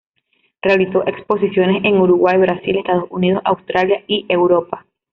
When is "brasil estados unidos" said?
2.39-3.39